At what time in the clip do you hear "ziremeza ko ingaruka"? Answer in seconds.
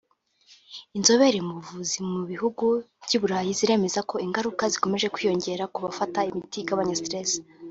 3.59-4.63